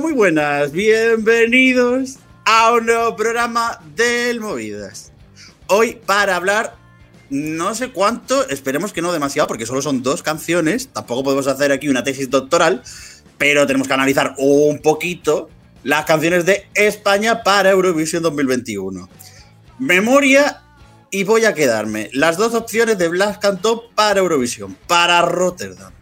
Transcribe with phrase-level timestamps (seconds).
[0.00, 0.72] Muy buenas.
[0.72, 5.12] Bienvenidos a un nuevo programa del Movidas.
[5.66, 6.76] Hoy para hablar
[7.28, 10.88] no sé cuánto, esperemos que no demasiado, porque solo son dos canciones.
[10.88, 12.82] Tampoco podemos hacer aquí una tesis doctoral,
[13.36, 15.50] pero tenemos que analizar un poquito
[15.82, 19.10] las canciones de España para Eurovisión 2021.
[19.78, 20.62] Memoria
[21.10, 22.08] y voy a quedarme.
[22.14, 25.92] Las dos opciones de Blas cantó para Eurovisión, para Rotterdam.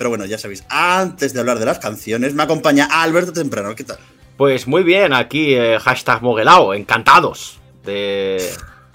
[0.00, 3.74] Pero bueno, ya sabéis, antes de hablar de las canciones, me acompaña Alberto Temprano.
[3.74, 3.98] ¿Qué tal?
[4.38, 8.50] Pues muy bien, aquí eh, hashtag Moguelao, encantados de,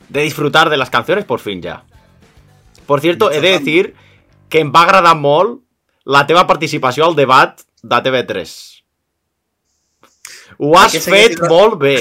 [0.09, 1.83] de disfrutar de las canciones por fin ya.
[2.87, 3.93] Por cierto, he de decir
[4.49, 5.61] que en va agradar molt
[6.05, 8.49] la teva participació al debat de TV3.
[10.57, 11.99] Ho has fet sin- molt bé.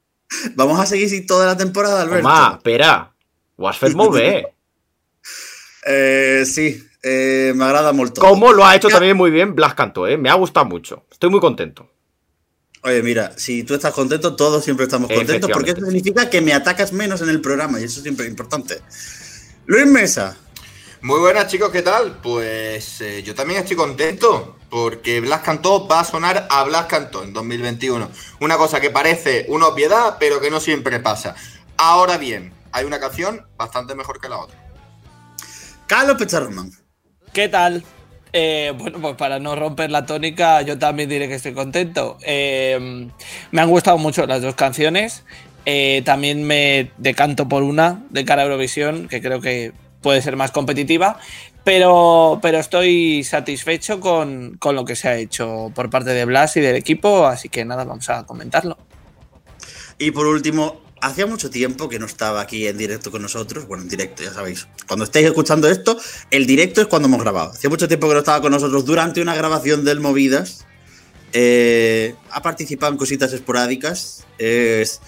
[0.54, 2.28] Vamos a seguir sin toda la temporada, Alberto.
[2.28, 3.10] Home, espera.
[3.56, 4.30] Ho has fet molt bé.
[5.86, 8.20] Eh, sí, eh, me agrada mucho.
[8.20, 10.16] Como lo ha hecho también muy bien Blas Cantó, ¿eh?
[10.16, 11.04] Me ha gustado mucho.
[11.12, 11.90] Estoy muy contento.
[12.82, 16.52] Oye, mira, si tú estás contento, todos siempre estamos contentos, porque eso significa que me
[16.52, 18.80] atacas menos en el programa, y eso siempre es importante.
[19.66, 20.36] Luis Mesa,
[21.00, 22.18] Muy buenas chicos, ¿qué tal?
[22.22, 27.22] Pues eh, yo también estoy contento porque Blas Cantó va a sonar a Blas Cantó
[27.22, 28.10] en 2021.
[28.40, 31.34] Una cosa que parece una obviedad, pero que no siempre pasa.
[31.76, 34.58] Ahora bien, hay una canción bastante mejor que la otra.
[35.86, 36.83] Carlos Pecharroman.
[37.34, 37.82] ¿Qué tal?
[38.32, 42.16] Eh, bueno, pues para no romper la tónica, yo también diré que estoy contento.
[42.22, 43.08] Eh,
[43.50, 45.24] me han gustado mucho las dos canciones.
[45.66, 50.36] Eh, también me decanto por una de cara a Eurovisión, que creo que puede ser
[50.36, 51.18] más competitiva.
[51.64, 56.56] Pero, pero estoy satisfecho con, con lo que se ha hecho por parte de Blas
[56.56, 58.78] y del equipo, así que nada, vamos a comentarlo.
[59.98, 63.66] Y por último, hacía mucho tiempo que no estaba aquí en directo con nosotros.
[63.66, 64.66] Bueno, en directo, ya sabéis.
[64.86, 65.98] Cuando estéis escuchando esto,
[66.30, 67.50] el directo es cuando hemos grabado.
[67.50, 70.64] Hacía mucho tiempo que no estaba con nosotros durante una grabación del Movidas.
[71.32, 74.24] Eh, ha participado en cositas esporádicas.
[74.38, 75.00] Es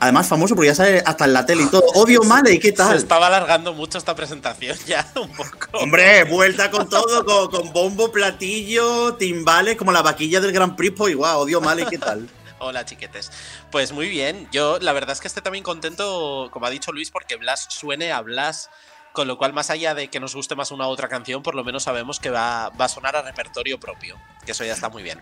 [0.00, 1.82] además famoso porque ya sale hasta en la tele y todo.
[1.94, 2.96] Odio Male, ¿qué Se tal?
[2.96, 5.50] estaba alargando mucho esta presentación ya, un poco.
[5.72, 10.94] Hombre, vuelta con todo, con, con bombo, platillo, timbales, como la vaquilla del Gran Prix.
[10.96, 12.28] Pues igual, odio Male, ¿qué tal?
[12.64, 13.30] Hola, chiquetes.
[13.70, 14.48] Pues muy bien.
[14.50, 18.10] Yo, la verdad es que estoy también contento, como ha dicho Luis, porque Blas suene
[18.10, 18.70] a Blas.
[19.12, 21.54] Con lo cual, más allá de que nos guste más una u otra canción, por
[21.54, 24.16] lo menos sabemos que va, a sonar a repertorio propio.
[24.46, 25.20] Que eso ya está muy bien.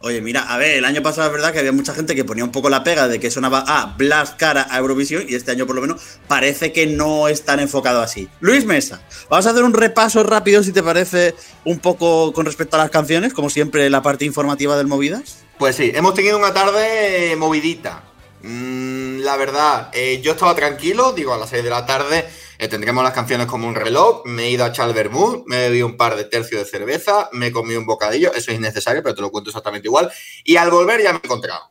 [0.00, 2.44] Oye, mira, a ver, el año pasado es verdad que había mucha gente que ponía
[2.44, 5.66] un poco la pega de que sonaba a Blas cara a Eurovisión y este año
[5.66, 8.28] por lo menos parece que no es tan enfocado así.
[8.40, 9.00] Luis Mesa,
[9.30, 12.90] vamos a hacer un repaso rápido, si te parece, un poco con respecto a las
[12.90, 15.47] canciones, como siempre la parte informativa del Movidas.
[15.58, 18.04] Pues sí, hemos tenido una tarde movidita.
[18.42, 22.68] Mm, la verdad, eh, yo estaba tranquilo, digo, a las 6 de la tarde eh,
[22.68, 25.96] tendremos las canciones como un reloj, me he ido a echar me he bebido un
[25.96, 29.20] par de tercios de cerveza, me he comido un bocadillo, eso es innecesario, pero te
[29.20, 30.12] lo cuento exactamente igual,
[30.44, 31.70] y al volver ya me he encontrado.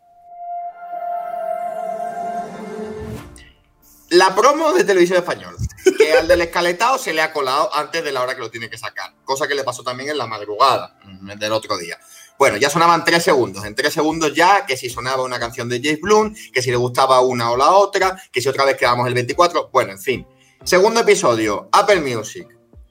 [4.09, 5.55] La promo de Televisión Español,
[5.97, 8.69] que al del escaletado se le ha colado antes de la hora que lo tiene
[8.69, 11.97] que sacar, cosa que le pasó también en la madrugada mm, del otro día.
[12.37, 13.65] Bueno, ya sonaban tres segundos.
[13.65, 16.77] En tres segundos ya, que si sonaba una canción de James Bloom, que si le
[16.77, 19.69] gustaba una o la otra, que si otra vez quedamos el 24.
[19.71, 20.27] Bueno, en fin.
[20.63, 22.47] Segundo episodio, Apple Music.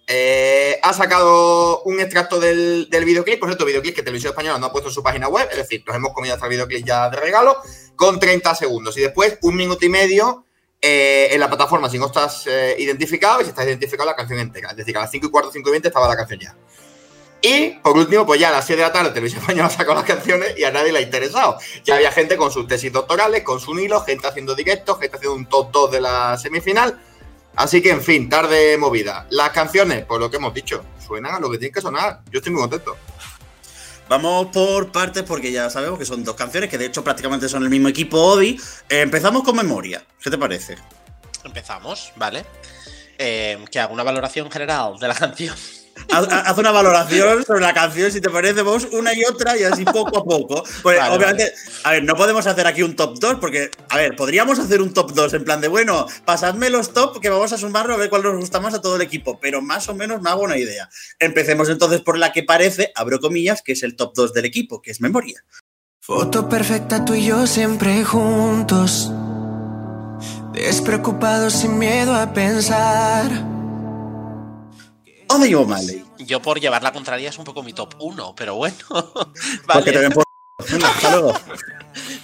[0.08, 4.66] Eh, ha sacado un extracto del, del videoclip, por cierto, videoclip que Televisión Española no
[4.66, 7.10] ha puesto en su página web, es decir, nos hemos comido hasta el videoclip ya
[7.10, 7.56] de regalo,
[7.96, 8.96] con 30 segundos.
[8.96, 10.45] Y después, un minuto y medio
[10.80, 14.38] eh, en la plataforma si no estás eh, identificado y si estás identificado la canción
[14.38, 14.70] entera.
[14.70, 16.54] Es decir, a las 5 y cuarto, 5 y 20 estaba la canción ya.
[17.42, 20.04] Y por último, pues ya a las 7 de la tarde Televisión Española sacó las
[20.04, 21.58] canciones y a nadie le ha interesado.
[21.84, 25.36] Ya había gente con sus tesis doctorales, con su hilo, gente haciendo directos, gente haciendo
[25.36, 27.00] un top 2 de la semifinal.
[27.56, 29.26] Así que, en fin, tarde movida.
[29.30, 32.20] Las canciones, por lo que hemos dicho, suenan a lo que tienen que sonar.
[32.30, 32.96] Yo estoy muy contento.
[34.08, 37.64] Vamos por partes porque ya sabemos que son dos canciones que de hecho prácticamente son
[37.64, 38.60] el mismo equipo Odi.
[38.88, 40.04] Eh, empezamos con Memoria.
[40.22, 40.76] ¿Qué te parece?
[41.44, 42.44] Empezamos, ¿vale?
[43.18, 45.56] Eh, que haga una valoración general de la canción.
[46.12, 49.64] Haz, haz una valoración sobre la canción, si te parece, vos una y otra y
[49.64, 50.62] así poco a poco.
[50.82, 51.52] Pues Vale, obviamente,
[51.84, 54.92] a ver, no podemos hacer aquí un top 2 porque, a ver, podríamos hacer un
[54.92, 58.10] top 2 en plan de, bueno, pasadme los top que vamos a sumarlo a ver
[58.10, 60.58] cuál nos gusta más a todo el equipo, pero más o menos me hago una
[60.58, 60.88] idea.
[61.18, 64.82] Empecemos entonces por la que parece, abro comillas, que es el top 2 del equipo,
[64.82, 65.44] que es Memoria.
[66.00, 69.10] Foto perfecta tú y yo siempre juntos.
[70.52, 73.55] Despreocupados sin miedo a pensar.
[75.28, 76.04] Odi O'Malley.
[76.18, 78.76] Yo por llevar la contraria es un poco mi top 1, pero bueno.
[79.66, 79.92] Vale.
[79.92, 80.24] también por...
[80.70, 81.32] Venga, hasta luego.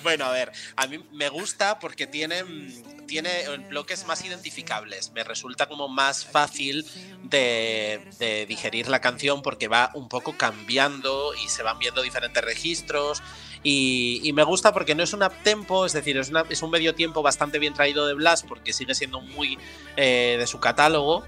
[0.02, 3.31] Bueno, a ver, a mí me gusta porque tiene, mm, tiene
[3.70, 5.12] bloques más identificables.
[5.12, 6.84] Me resulta como más fácil
[7.22, 12.44] de, de digerir la canción porque va un poco cambiando y se van viendo diferentes
[12.44, 13.22] registros.
[13.62, 16.70] Y, y me gusta porque no es un tempo, es decir, es, una- es un
[16.70, 19.56] medio tiempo bastante bien traído de Blas porque sigue siendo muy
[19.96, 21.25] eh, de su catálogo,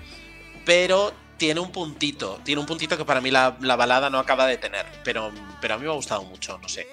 [0.67, 4.47] pero tiene un puntito, tiene un puntito que para mí la, la balada no acaba
[4.47, 6.87] de tener, pero, pero a mí me ha gustado mucho, no sé.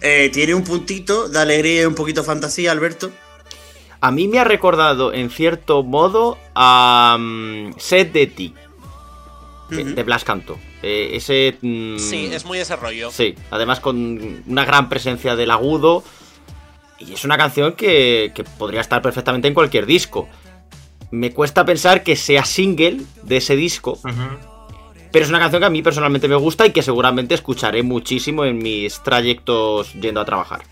[0.00, 3.10] Eh, tiene un puntito de alegría y un poquito de fantasía, Alberto.
[4.00, 8.54] A mí me ha recordado, en cierto modo, a mm, Set de ti,
[9.70, 9.94] de, Ujú.
[9.94, 10.58] de Blas Canto.
[10.82, 11.56] Eh, ese.
[11.62, 13.10] mm, Sí, es muy ese rollo.
[13.10, 16.02] Sí, además con una gran presencia del agudo.
[16.98, 20.28] Y es una canción que, que podría estar perfectamente en cualquier disco.
[21.12, 24.00] Me cuesta pensar que sea single de ese disco,
[25.12, 28.46] pero es una canción que a mí personalmente me gusta y que seguramente escucharé muchísimo
[28.46, 30.62] en mis trayectos yendo a trabajar.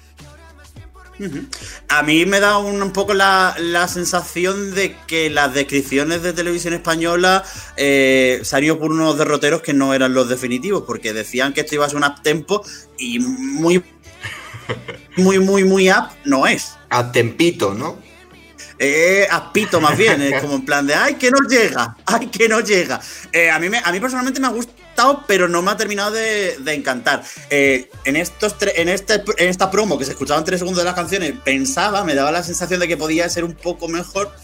[1.88, 6.32] A mí me da un, un poco la, la sensación de que las descripciones de
[6.32, 7.44] televisión española
[7.76, 11.84] eh, salieron por unos derroteros que no eran los definitivos, porque decían que esto iba
[11.84, 12.64] a ser un up tempo
[12.98, 13.84] y muy,
[15.18, 16.76] muy, muy, muy up no es.
[16.88, 17.98] A tempito, ¿no?
[18.82, 21.96] Eh, aspito más bien, es como en plan de ¡ay, que no llega!
[22.06, 22.98] ¡ay, que no llega!
[23.30, 26.12] Eh, a, mí me- a mí personalmente me ha gustado, pero no me ha terminado
[26.12, 27.22] de, encantar.
[27.50, 30.94] Eh, en, estos en, este, en esta promo que se escuchaban tres segundos de las
[30.94, 34.34] canciones, pensaba, me daba la sensación de que podía ser un poco mejor,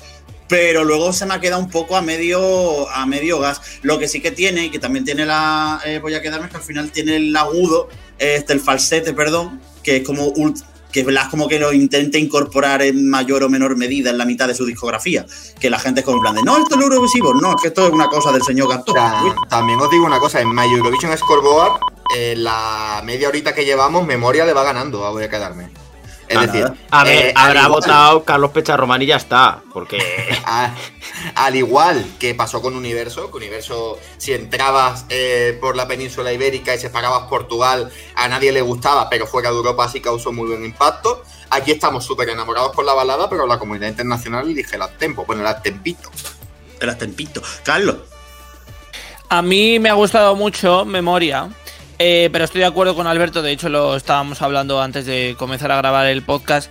[0.49, 3.62] pero luego se me ha quedado un poco a medio, a medio gas.
[3.81, 5.81] Lo que sí que tiene, y que también tiene la.
[5.87, 7.88] eh, voy a quedarme, es que al final tiene el agudo,
[8.19, 10.31] este, el falsete, perdón, que es como.
[10.35, 10.62] ult-
[10.96, 14.48] que Blas como que lo intenta incorporar en mayor o menor medida en la mitad
[14.48, 15.26] de su discografía.
[15.60, 17.34] Que la gente es como en plan de, no, esto es lo Eurovisivo.
[17.34, 18.94] No, es que esto es una cosa del señor Gantó.
[18.94, 21.81] Ta- También os digo una cosa, en My Eurovision Scoreboard,
[22.16, 25.69] eh, la media horita que llevamos, memoria le va ganando, voy a quedarme.
[26.28, 26.76] Es Ah, decir, nada.
[26.90, 29.99] A ver, eh, habrá igual- votado Carlos Pecharromán y ya está, porque...
[30.44, 30.75] a-
[31.34, 36.75] al igual que pasó con Universo, que Universo, si entrabas eh, por la península ibérica
[36.75, 40.64] y separabas Portugal, a nadie le gustaba, pero fuera de Europa sí causó muy buen
[40.64, 41.23] impacto.
[41.50, 45.49] Aquí estamos súper enamorados con la balada, pero la comunidad internacional elige el tempo, bueno,
[45.49, 46.11] el tempito.
[46.78, 47.40] Te las tempito.
[47.62, 47.96] Carlos.
[49.28, 51.49] A mí me ha gustado mucho Memoria,
[51.98, 55.72] eh, pero estoy de acuerdo con Alberto, de hecho lo estábamos hablando antes de comenzar
[55.72, 56.70] a grabar el podcast,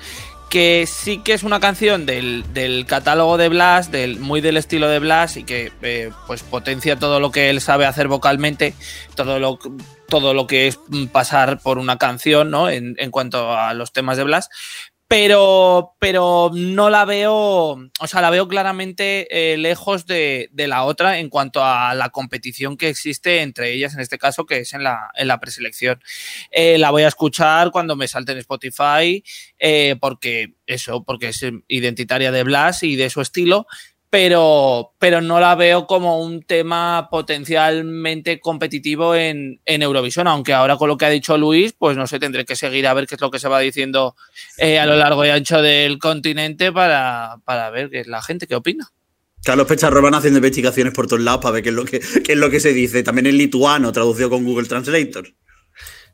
[0.50, 3.89] que sí que es una canción del, del catálogo de Blas,
[4.19, 7.86] muy del estilo de Blas y que eh, pues potencia todo lo que él sabe
[7.86, 8.74] hacer vocalmente,
[9.16, 9.60] todo lo,
[10.07, 10.80] todo lo que es
[11.12, 12.69] pasar por una canción, ¿no?
[12.69, 14.50] En, en cuanto a los temas de Blas.
[15.07, 20.84] Pero, pero no la veo, o sea, la veo claramente eh, lejos de, de la
[20.84, 24.74] otra en cuanto a la competición que existe entre ellas, en este caso, que es
[24.74, 26.02] en la, en la preselección.
[26.50, 29.24] Eh, la voy a escuchar cuando me salte en Spotify,
[29.60, 33.68] eh, porque eso, porque es identitaria de Blas y de su estilo,
[34.10, 40.78] pero, pero no la veo como un tema potencialmente competitivo en, en Eurovisión, aunque ahora
[40.78, 43.16] con lo que ha dicho Luis, pues no sé, tendré que seguir a ver qué
[43.16, 44.16] es lo que se va diciendo
[44.57, 48.48] eh, a lo largo y ancho del continente para, para ver qué es la gente
[48.48, 48.90] qué opina.
[49.44, 52.38] Carlos Pecharroban haciendo investigaciones por todos lados para ver qué es lo que, qué es
[52.38, 53.04] lo que se dice.
[53.04, 55.31] También en lituano, traducido con Google Translator.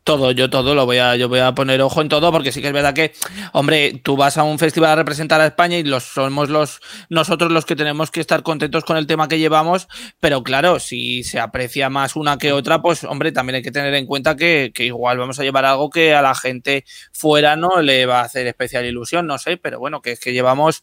[0.03, 2.59] Todo, yo todo lo voy a, yo voy a poner ojo en todo, porque sí
[2.59, 3.13] que es verdad que,
[3.53, 7.51] hombre, tú vas a un festival a representar a España y los somos los nosotros
[7.51, 9.87] los que tenemos que estar contentos con el tema que llevamos,
[10.19, 13.93] pero claro, si se aprecia más una que otra, pues hombre, también hay que tener
[13.93, 17.81] en cuenta que, que igual vamos a llevar algo que a la gente fuera no
[17.81, 20.81] le va a hacer especial ilusión, no sé, pero bueno, que es que llevamos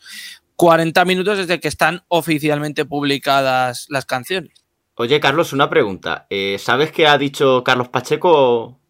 [0.59, 4.53] 40 minutos desde que están oficialmente publicadas las canciones.
[4.95, 6.27] Oye, Carlos, una pregunta.
[6.31, 8.81] Eh, ¿Sabes qué ha dicho Carlos Pacheco?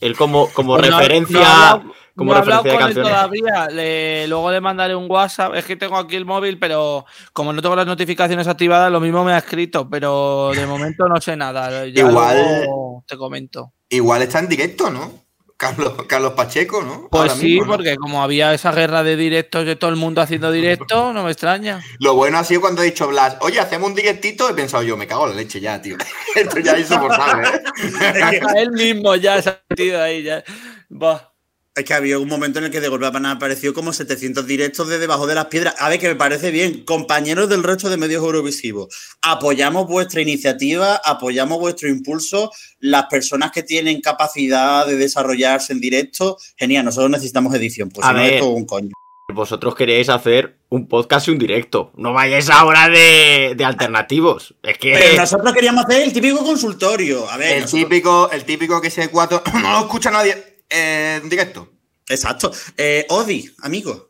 [0.00, 1.80] Él como, como Pues no- referencia...
[1.82, 3.68] no como no he hablado con él todavía.
[3.70, 5.54] Le- luego le mandaré un WhatsApp.
[5.54, 9.22] Es que tengo aquí el móvil, pero como no tengo las notificaciones activadas, lo mismo
[9.24, 11.86] me ha escrito, pero de momento no sé nada.
[11.86, 12.66] Ya Igual-
[13.06, 13.72] te comento.
[13.88, 15.12] Igual está en directo, ¿no?
[15.58, 17.08] Carlos, Carlos Pacheco, ¿no?
[17.10, 17.72] Pues Ahora sí, mismo, ¿no?
[17.72, 21.32] porque como había esa guerra de directos de todo el mundo haciendo directo, no me
[21.32, 21.82] extraña.
[21.98, 24.96] Lo bueno ha sido cuando ha dicho Blas, oye, hacemos un directito, he pensado yo,
[24.96, 25.96] me cago en la leche ya, tío.
[26.36, 28.40] Esto ya es insoportable, ¿eh?
[28.56, 30.22] Él mismo ya se ha metido ahí.
[30.22, 30.44] Ya.
[30.88, 31.37] Buah.
[31.78, 34.88] Es que había un momento en el que de golpe han aparecido como 700 directos
[34.88, 35.76] de debajo de las piedras.
[35.78, 36.84] A ver, que me parece bien.
[36.84, 38.88] Compañeros del resto de medios eurovisivos,
[39.22, 42.50] apoyamos vuestra iniciativa, apoyamos vuestro impulso.
[42.80, 47.90] Las personas que tienen capacidad de desarrollarse en directo, genial, nosotros necesitamos edición.
[47.90, 48.32] Pues A si no, ver.
[48.34, 48.90] esto es un coño.
[49.32, 51.92] Vosotros queréis hacer un podcast y un directo.
[51.96, 54.54] No vayáis ahora de, de alternativos.
[54.62, 54.94] Es que...
[54.94, 57.30] Pero nosotros queríamos hacer el típico consultorio.
[57.30, 61.28] A ver, El nosotros- típico, el típico que ese cuatro no lo escucha nadie en
[61.28, 61.72] directo.
[62.08, 62.50] Exacto.
[62.76, 64.08] Eh, Odi, amigo.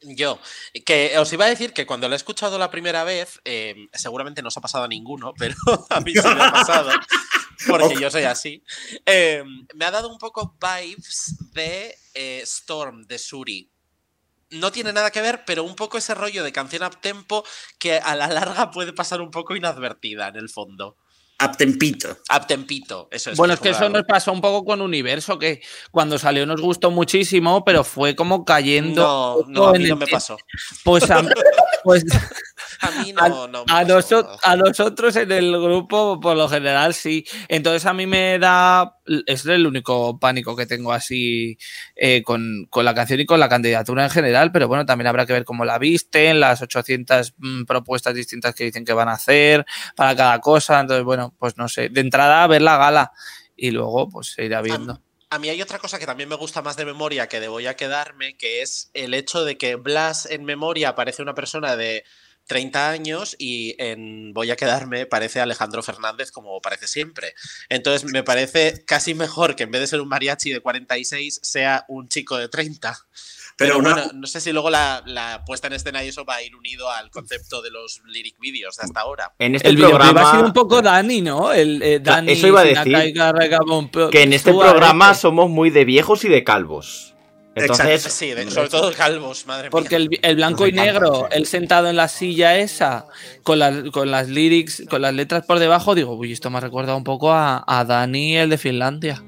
[0.00, 0.38] Yo,
[0.86, 4.42] que os iba a decir que cuando lo he escuchado la primera vez, eh, seguramente
[4.42, 5.56] no os ha pasado a ninguno, pero
[5.90, 6.90] a mí sí me ha pasado,
[7.66, 8.62] porque yo soy así.
[9.06, 9.42] eh,
[9.74, 13.70] me ha dado un poco vibes de eh, Storm, de Suri.
[14.50, 17.44] No tiene nada que ver, pero un poco ese rollo de canción up tempo
[17.78, 20.96] que a la larga puede pasar un poco inadvertida en el fondo.
[21.40, 22.18] Aptempito.
[22.34, 23.36] Up tempito, eso es.
[23.36, 26.90] bueno, es que eso nos pasó un poco con Universo, que cuando salió nos gustó
[26.90, 29.44] muchísimo, pero fue como cayendo.
[29.46, 30.36] No, no, a mí no me pasó.
[30.82, 31.22] Pues a,
[31.84, 32.04] pues
[32.80, 34.22] A mí a- no, no me a, pasó.
[34.22, 37.24] noso- a nosotros en el grupo, por lo general, sí.
[37.46, 38.96] Entonces a mí me da.
[39.26, 41.58] Es el único pánico que tengo así
[41.96, 45.26] eh, con, con la canción y con la candidatura en general, pero bueno, también habrá
[45.26, 49.12] que ver cómo la visten, las 800 mm, propuestas distintas que dicen que van a
[49.12, 50.80] hacer para cada cosa.
[50.80, 51.88] Entonces, bueno, pues no sé.
[51.88, 53.12] De entrada, ver la gala
[53.56, 55.02] y luego, pues se irá viendo.
[55.30, 57.66] A mí hay otra cosa que también me gusta más de memoria que de voy
[57.66, 62.04] a quedarme, que es el hecho de que Blas en memoria parece una persona de
[62.48, 67.34] 30 años y en voy a quedarme parece Alejandro Fernández como parece siempre.
[67.68, 71.84] Entonces me parece casi mejor que en vez de ser un mariachi de 46 sea
[71.88, 72.96] un chico de 30.
[73.56, 76.24] Pero Pero, una- bueno, no sé si luego la, la puesta en escena y eso
[76.24, 79.34] va a ir unido al concepto de los lyric videos de hasta ahora.
[79.40, 80.28] En este El programa.
[80.28, 81.52] ha sido un poco Dani, ¿no?
[81.52, 82.96] El, eh, Dani, eso iba a decir,
[84.12, 85.22] Que en este programa este.
[85.22, 87.16] somos muy de viejos y de calvos.
[87.60, 90.08] Entonces, Sí, de- sobre todo calvos, madre Porque mía.
[90.22, 93.06] el, el blanco y negro, él sentado en la silla esa,
[93.42, 96.60] con las, con las lyrics, con las letras por debajo, digo, uy, esto me ha
[96.60, 99.22] recordado un poco a, a Dani, el de Finlandia.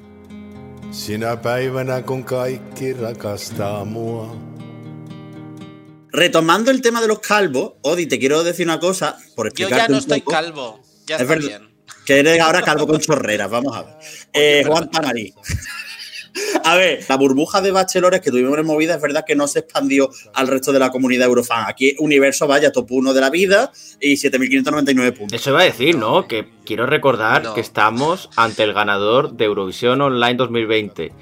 [6.13, 9.87] Retomando el tema de los calvos, Odi, te quiero decir una cosa, por Yo ya
[9.89, 10.81] no estoy poco, calvo.
[11.07, 11.49] Ya Es está verdad.
[11.49, 11.71] bien.
[12.05, 13.95] Que eres ahora calvo con chorreras, vamos a ver.
[14.33, 15.33] Eh, Juan Tamarí.
[16.65, 19.61] A ver, la burbuja de bachelores que tuvimos en Movida es verdad que no se
[19.61, 21.65] expandió al resto de la comunidad Eurofan.
[21.67, 25.41] Aquí Universo vaya top 1 de la vida y 7.599 puntos.
[25.41, 26.27] eso iba a decir, ¿no?
[26.29, 27.55] Que quiero recordar No.
[27.55, 31.13] que estamos ante el ganador de Eurovisión Online 2020.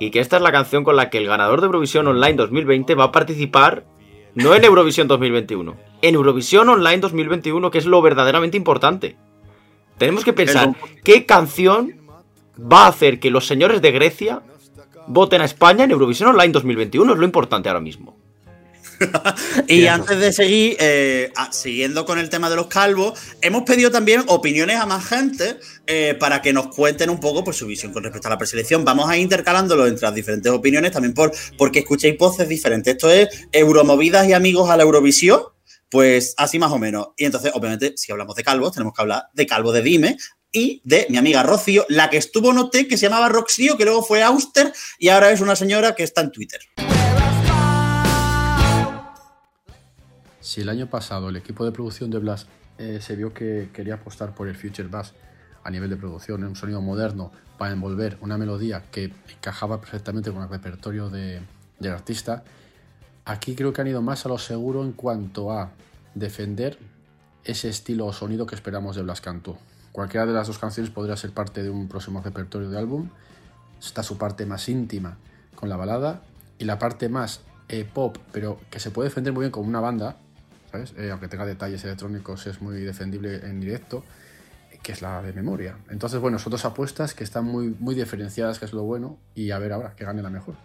[0.00, 2.94] Y que esta es la canción con la que el ganador de Eurovisión Online 2020
[2.94, 3.84] va a participar
[4.34, 9.16] no en Eurovisión 2021, en Eurovisión Online 2021, que es lo verdaderamente importante.
[9.96, 12.00] Tenemos que pensar qué canción
[12.60, 14.42] va a hacer que los señores de Grecia
[15.06, 17.12] voten a España en Eurovisión Online 2021.
[17.12, 18.16] Es lo importante ahora mismo.
[19.68, 24.24] Y antes de seguir, eh, siguiendo con el tema de los calvos, hemos pedido también
[24.26, 28.02] opiniones a más gente eh, para que nos cuenten un poco pues, su visión con
[28.02, 28.84] respecto a la preselección.
[28.84, 32.94] Vamos a ir intercalándolo entre las diferentes opiniones también por porque escuchéis voces diferentes.
[32.94, 35.42] Esto es Euromovidas y amigos a la Eurovisión.
[35.90, 37.08] Pues así más o menos.
[37.16, 40.16] Y entonces, obviamente, si hablamos de calvos, tenemos que hablar de Calvo de Dime
[40.54, 43.84] y de mi amiga Rocío, la que estuvo en OT, que se llamaba Roxio, que
[43.84, 46.60] luego fue Auster y ahora es una señora que está en Twitter.
[50.40, 52.46] Si el año pasado el equipo de producción de Blast
[52.78, 55.12] eh, se vio que quería apostar por el Future Bass
[55.64, 60.30] a nivel de producción, en un sonido moderno para envolver una melodía que encajaba perfectamente
[60.30, 61.40] con el repertorio de-
[61.78, 62.44] del artista,
[63.24, 65.70] aquí creo que han ido más a lo seguro en cuanto a
[66.14, 66.78] defender
[67.44, 69.56] ese estilo o sonido que esperamos de Blast Cantú.
[69.94, 73.10] Cualquiera de las dos canciones podría ser parte de un próximo repertorio de álbum.
[73.80, 75.18] Está su parte más íntima
[75.54, 76.20] con la balada
[76.58, 79.78] y la parte más eh, pop, pero que se puede defender muy bien como una
[79.78, 80.16] banda,
[80.72, 80.94] ¿sabes?
[80.98, 84.02] Eh, aunque tenga detalles electrónicos, es muy defendible en directo,
[84.72, 85.78] eh, que es la de memoria.
[85.88, 89.52] Entonces, bueno, son dos apuestas que están muy, muy diferenciadas, que es lo bueno, y
[89.52, 90.56] a ver ahora, que gane la mejor.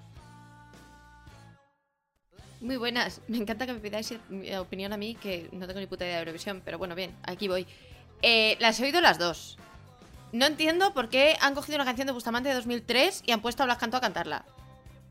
[2.62, 3.21] Muy buenas.
[3.27, 4.12] Me encanta que me pidáis
[4.59, 7.48] opinión a mí, que no tengo ni puta idea de Eurovisión, pero bueno, bien, aquí
[7.48, 7.67] voy.
[8.21, 9.57] Eh, las he oído las dos.
[10.31, 13.63] No entiendo por qué han cogido una canción de Bustamante de 2003 y han puesto
[13.63, 14.45] a Blas Canto a cantarla.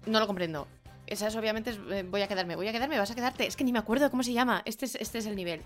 [0.06, 0.68] No lo comprendo.
[1.06, 3.46] Esa es obviamente, es, eh, voy a quedarme, voy a quedarme, vas a quedarte.
[3.46, 4.62] Es que ni me acuerdo cómo se llama.
[4.64, 5.62] Este es, este es el nivel.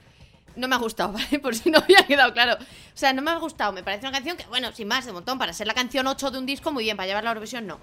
[0.54, 1.38] No me ha gustado, ¿vale?
[1.40, 2.54] Por si no había quedado claro.
[2.54, 3.72] O sea, no me ha gustado.
[3.72, 5.38] Me parece una canción que, bueno, sin más, de montón.
[5.38, 6.96] Para ser la canción 8 de un disco, muy bien.
[6.96, 7.78] Para llevar la Eurovisión, no.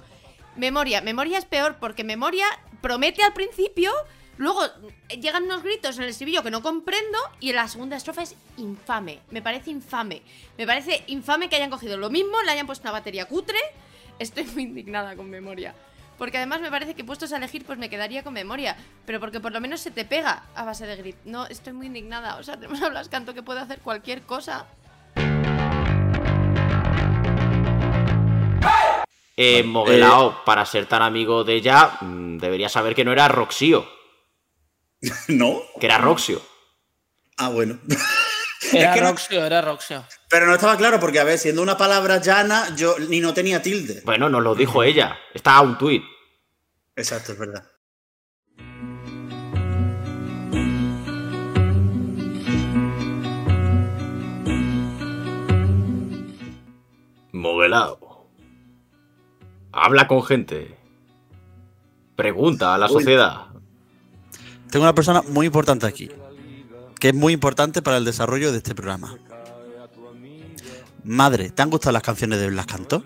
[0.56, 1.02] Memoria.
[1.02, 2.46] Memoria es peor porque Memoria
[2.82, 3.92] promete al principio,
[4.40, 4.66] luego
[5.10, 8.24] eh, llegan unos gritos en el estribillo que no comprendo y en la segunda estrofa
[8.24, 9.20] es infame.
[9.30, 10.24] Me parece infame.
[10.58, 13.60] Me parece infame que hayan cogido lo mismo, le hayan puesto una batería cutre.
[14.18, 15.76] Estoy muy indignada con Memoria.
[16.18, 18.76] Porque además me parece que puestos a elegir, pues me quedaría con memoria.
[19.06, 21.16] Pero porque por lo menos se te pega a base de grip.
[21.24, 22.36] No, estoy muy indignada.
[22.36, 24.66] O sea, tenemos a Blas Canto que puede hacer cualquier cosa.
[29.38, 33.88] Eh, Moguelao, para ser tan amigo de ella, mm, debería saber que no era Roxio,
[35.28, 35.62] ¿No?
[35.80, 36.42] que era Roxio.
[37.38, 37.80] Ah, bueno.
[38.74, 40.06] Era Es que no- Roxio, era Roxio.
[40.30, 43.62] Pero no estaba claro, porque a ver, siendo una palabra llana, yo ni no tenía
[43.62, 44.02] tilde.
[44.04, 45.18] Bueno, nos lo dijo ella.
[45.34, 46.04] Está un tuit.
[46.98, 47.64] Exacto, es verdad.
[57.32, 58.28] Moguelao.
[59.72, 60.76] Habla con gente.
[62.16, 62.94] Pregunta a la Uy.
[62.94, 63.48] sociedad.
[64.72, 66.10] Tengo una persona muy importante aquí,
[67.00, 69.18] que es muy importante para el desarrollo de este programa.
[71.04, 73.04] Madre, ¿te han gustado las canciones de Blas Cantó?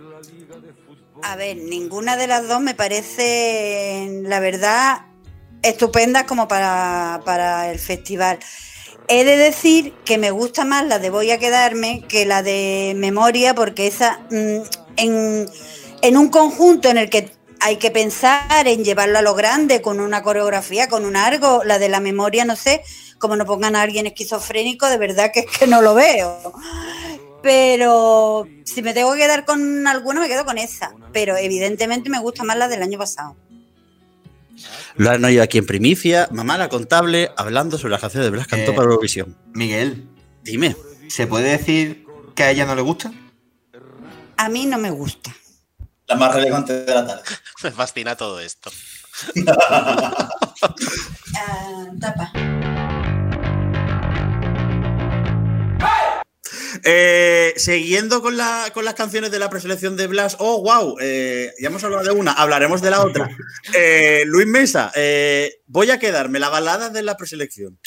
[1.22, 5.06] A ver, ninguna de las dos me parece, la verdad,
[5.62, 8.40] estupendas como para, para el festival.
[9.08, 12.94] He de decir que me gusta más la de Voy a quedarme que la de
[12.98, 14.62] Memoria, porque esa, mm,
[14.98, 15.50] en,
[16.02, 17.32] en un conjunto en el que
[17.64, 21.80] hay que pensar en llevarlo a lo grande, con una coreografía, con un algo, la
[21.80, 22.84] de la memoria, no sé,
[23.20, 26.54] como no pongan a alguien esquizofrénico, de verdad que es que no lo veo.
[27.42, 30.94] Pero si me tengo que quedar con alguna, me quedo con esa.
[31.14, 33.38] Pero evidentemente me gusta más la del año pasado.
[34.98, 38.48] Lo han oído aquí en primicia, mamá la contable, hablando sobre las canciones de Blas
[38.48, 39.38] Cantó Eh, para Eurovisión.
[39.54, 40.06] Miguel,
[40.44, 40.76] Dime.
[41.08, 42.06] ¿se puede decir
[42.36, 43.12] que a ella no le gusta?
[44.36, 45.34] A mí no me gusta.
[46.08, 47.24] La más relevante de la tarde.
[47.64, 48.72] Me fascina todo esto.
[51.36, 52.32] Ah, tapa.
[56.86, 61.54] Eh, siguiendo con, la- con las canciones de la preselección de Blas, oh, wow, eh,
[61.60, 63.30] ya hemos hablado de una, hablaremos de la otra.
[63.74, 67.80] Eh, Luis Mesa, eh, voy a quedarme la balada de la preselección.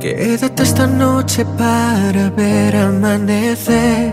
[0.00, 4.12] Quédate esta noche para ver amanecer.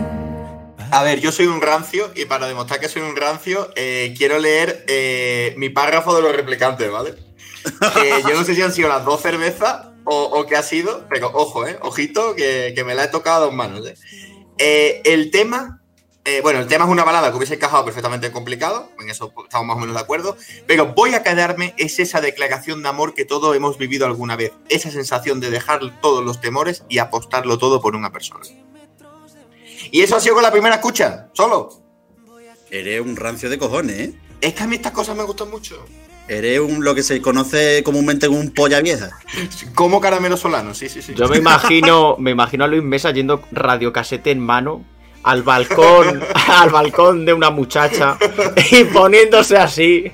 [0.90, 4.40] A ver, yo soy un rancio y para demostrar que soy un rancio, eh, quiero
[4.40, 7.14] leer eh, mi párrafo de los replicantes, ¿vale?
[8.28, 11.66] Yo no sé si han sido las dos cervezas o, qué ha sido, pero ojo,
[11.66, 11.78] ¿eh?
[11.82, 13.88] Ojito, que, me la he tocado a dos manos,
[14.58, 15.82] el tema,
[16.26, 19.64] eh, bueno, el tema es una balada que hubiese encajado perfectamente complicado, en eso estamos
[19.68, 23.24] más o menos de acuerdo, pero voy a quedarme, es esa declaración de amor que
[23.24, 27.80] todos hemos vivido alguna vez, esa sensación de dejar todos los temores y apostarlo todo
[27.80, 28.44] por una persona.
[29.92, 31.70] Y eso ha sido con la primera escucha, solo.
[32.72, 34.14] Eres un rancio de cojones, ¿eh?
[34.40, 35.86] Es que a mí estas cosas me gustan mucho.
[36.26, 39.16] Eres un, lo que se conoce comúnmente como un polla vieja.
[39.76, 41.14] Como caramelo solano, sí, sí, sí.
[41.14, 44.84] Yo me imagino, me imagino a Luis Mesa yendo radiocasete en mano
[45.26, 48.16] al balcón, al balcón de una muchacha
[48.70, 50.12] y poniéndose así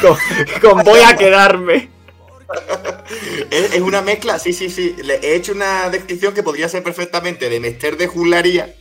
[0.00, 0.18] con,
[0.60, 1.88] con voy a quedarme.
[3.50, 4.94] Es, una mezcla, sí, sí, sí.
[5.02, 8.74] Le he hecho una descripción que podría ser perfectamente de Mester de Juglaría.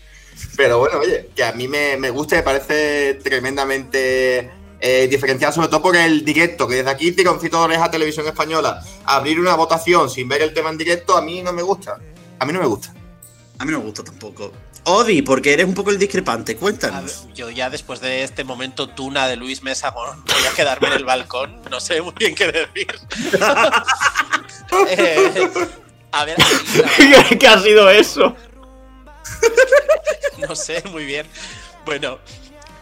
[0.57, 5.09] Pero bueno, oye, que a mí me, me gusta y me parece tremendamente eh,
[5.53, 9.39] sobre todo por el directo, que desde aquí, tironcito de oreja a Televisión Española, abrir
[9.39, 11.99] una votación sin ver el tema en directo, a mí no me gusta.
[12.37, 12.93] A mí no me gusta.
[13.59, 14.51] A mí no me gusta tampoco.
[14.85, 17.27] Odi, porque eres un poco el discrepante, ver, cuéntanos.
[17.33, 21.05] yo ya después de este momento tuna de Luis Mesa, voy a quedarme en el
[21.05, 21.61] balcón.
[21.69, 22.99] No sé muy bien qué decir.
[24.89, 25.47] Eh,
[26.11, 26.35] a ver,
[27.29, 28.35] ¿Qué, qué ha sido eso?
[30.37, 31.27] no sé muy bien.
[31.85, 32.17] Bueno,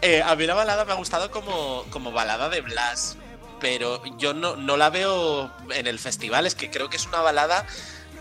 [0.00, 3.16] eh, a mí la balada me ha gustado como, como balada de Blas,
[3.60, 6.46] pero yo no, no la veo en el festival.
[6.46, 7.66] Es que creo que es una balada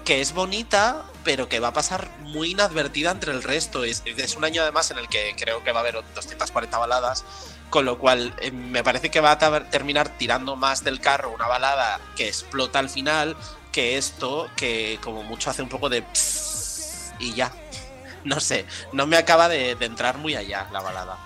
[0.05, 3.83] que es bonita, pero que va a pasar muy inadvertida entre el resto.
[3.83, 7.23] Es, es un año además en el que creo que va a haber 240 baladas,
[7.69, 11.47] con lo cual eh, me parece que va a terminar tirando más del carro una
[11.47, 13.37] balada que explota al final
[13.71, 16.01] que esto, que como mucho hace un poco de...
[16.01, 16.51] pss
[17.21, 17.51] y ya.
[18.23, 21.17] No sé, no me acaba de, de entrar muy allá la balada.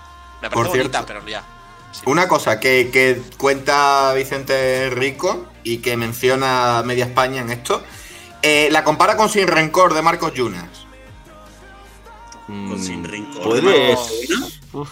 [0.42, 1.44] Me Por parece bonita, cierto, pero ya.
[1.92, 2.02] Sí.
[2.06, 7.84] Una cosa que, que cuenta Vicente Rico y que menciona Media España en esto,
[8.46, 10.86] eh, la compara con Sin Rencor de Marcos Yunas.
[12.48, 13.42] Con Sin Rincón.
[13.44, 14.00] Puedes.
[14.74, 14.88] ¿no?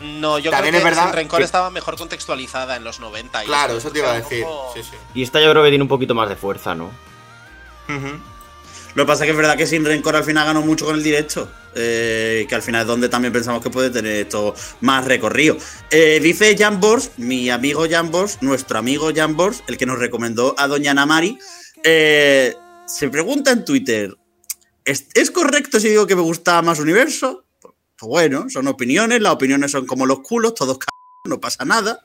[0.00, 3.00] No, yo También creo que es verdad Sin Rencor que- estaba mejor contextualizada en los
[3.00, 3.42] 90.
[3.44, 4.44] y Claro, eso te iba a decir.
[4.44, 4.96] poco- Sí, sí.
[5.14, 6.90] Y esta yo creo que tiene un poquito más de fuerza, ¿no?
[8.94, 10.94] Lo que pasa es que es verdad que Sin Rencor al final ganó mucho con
[10.96, 11.48] el directo.
[11.76, 15.56] eh, que al final es donde también pensamos que puede tener esto más recorrido.
[15.92, 20.00] Eh, dice Jan Bors, mi amigo Jan Bors, nuestro amigo Jan Bors, el que nos
[20.00, 21.38] recomendó a Doña Namari,
[21.84, 22.56] eh,
[22.92, 24.14] se pregunta en Twitter:
[24.84, 27.44] ¿es, correcto si digo que me gustaba más Universo?
[27.60, 30.86] Pues bueno, son opiniones, las opiniones son como los culos, todos c
[31.28, 32.00] no pasa nada.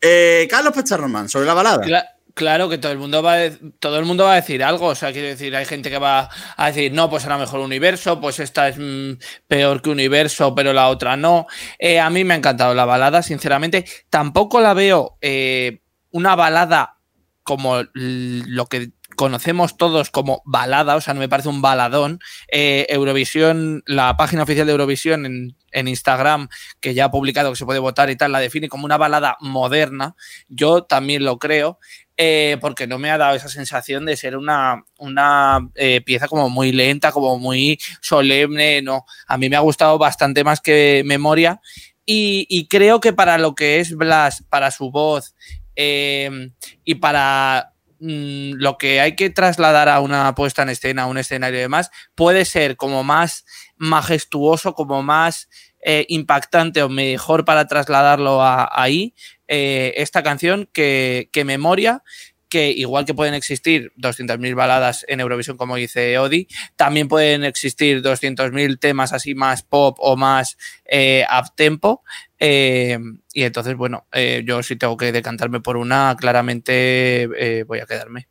[0.00, 1.84] Eh, Carlos Pacharromán, sobre la balada.
[1.84, 4.86] Cla- claro que todo el mundo va a todo el mundo va a decir algo,
[4.86, 8.20] o sea, quiero decir, hay gente que va a decir, no, pues era mejor universo,
[8.20, 9.14] pues esta es mm,
[9.48, 11.46] peor que universo, pero la otra no.
[11.78, 13.84] Eh, a mí me ha encantado la balada, sinceramente.
[14.10, 16.98] Tampoco la veo eh, una balada
[17.42, 22.18] como lo que conocemos todos como balada, o sea, no me parece un baladón.
[22.50, 26.48] Eh, Eurovisión, la página oficial de Eurovisión en, en Instagram,
[26.80, 29.36] que ya ha publicado que se puede votar y tal, la define como una balada
[29.40, 30.14] moderna.
[30.48, 31.78] Yo también lo creo.
[32.16, 36.48] eh, porque no me ha dado esa sensación de ser una, una eh, pieza como
[36.48, 39.04] muy lenta, como muy solemne, no.
[39.26, 41.60] A mí me ha gustado bastante más que Memoria
[42.06, 45.34] y, y creo que para lo que es Blas, para su voz
[45.76, 51.18] y para mm, lo que hay que trasladar a una puesta en escena, a un
[51.18, 53.44] escenario y demás, puede ser como más
[53.76, 55.48] majestuoso, como más
[55.86, 59.14] eh, impactante o mejor para trasladarlo a- ahí
[59.48, 62.02] eh, esta canción que, que Memoria
[62.48, 68.00] que igual que pueden existir 200.000 baladas en Eurovisión, como dice Odi, también pueden existir
[68.00, 72.04] 200.000 temas así más pop o más eh, up-tempo.
[72.46, 72.98] Eh,
[73.32, 77.86] y entonces, bueno, eh, yo si tengo que decantarme por una, claramente eh, voy a
[77.86, 78.28] quedarme.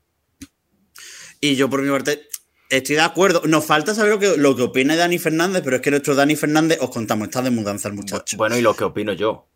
[1.41, 2.27] Y yo por mi parte
[2.69, 3.41] estoy de acuerdo.
[3.45, 6.35] Nos falta saber lo que, lo que opina Dani Fernández, pero es que nuestro Dani
[6.35, 8.37] Fernández, os contamos, está de mudanza el muchacho.
[8.37, 9.49] Bueno, y lo que opino yo.